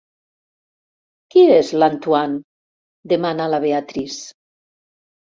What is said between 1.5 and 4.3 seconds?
és l'Antoine? —demana la Beatrice.